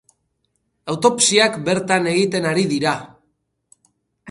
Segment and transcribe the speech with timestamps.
[0.93, 2.97] Autopsiak bertan egiten ari dira.